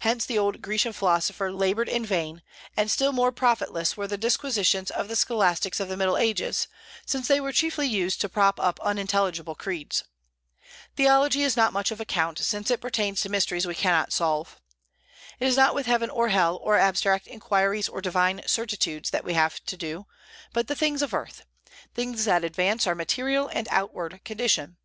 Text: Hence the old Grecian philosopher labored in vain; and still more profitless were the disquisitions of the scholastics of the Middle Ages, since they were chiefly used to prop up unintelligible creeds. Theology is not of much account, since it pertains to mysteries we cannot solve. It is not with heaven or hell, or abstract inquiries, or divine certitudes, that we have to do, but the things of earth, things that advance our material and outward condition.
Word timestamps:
Hence 0.00 0.26
the 0.26 0.36
old 0.38 0.60
Grecian 0.60 0.92
philosopher 0.92 1.50
labored 1.50 1.88
in 1.88 2.04
vain; 2.04 2.42
and 2.76 2.90
still 2.90 3.10
more 3.10 3.32
profitless 3.32 3.96
were 3.96 4.06
the 4.06 4.18
disquisitions 4.18 4.90
of 4.90 5.08
the 5.08 5.16
scholastics 5.16 5.80
of 5.80 5.88
the 5.88 5.96
Middle 5.96 6.18
Ages, 6.18 6.68
since 7.06 7.26
they 7.26 7.40
were 7.40 7.52
chiefly 7.52 7.86
used 7.88 8.20
to 8.20 8.28
prop 8.28 8.60
up 8.60 8.78
unintelligible 8.82 9.54
creeds. 9.54 10.04
Theology 10.94 11.42
is 11.42 11.56
not 11.56 11.68
of 11.68 11.72
much 11.72 11.90
account, 11.90 12.38
since 12.40 12.70
it 12.70 12.82
pertains 12.82 13.22
to 13.22 13.30
mysteries 13.30 13.66
we 13.66 13.74
cannot 13.74 14.12
solve. 14.12 14.60
It 15.40 15.46
is 15.48 15.56
not 15.56 15.74
with 15.74 15.86
heaven 15.86 16.10
or 16.10 16.28
hell, 16.28 16.56
or 16.58 16.76
abstract 16.76 17.26
inquiries, 17.26 17.88
or 17.88 18.02
divine 18.02 18.42
certitudes, 18.46 19.08
that 19.08 19.24
we 19.24 19.32
have 19.32 19.64
to 19.64 19.76
do, 19.78 20.04
but 20.52 20.68
the 20.68 20.76
things 20.76 21.00
of 21.00 21.14
earth, 21.14 21.46
things 21.94 22.26
that 22.26 22.44
advance 22.44 22.86
our 22.86 22.94
material 22.94 23.48
and 23.50 23.68
outward 23.70 24.20
condition. 24.22 24.76